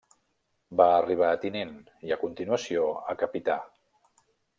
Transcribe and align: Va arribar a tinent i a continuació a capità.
Va 0.79 0.85
arribar 0.93 1.27
a 1.33 1.37
tinent 1.43 1.75
i 2.07 2.13
a 2.15 2.19
continuació 2.23 2.87
a 3.13 3.15
capità. 3.25 3.59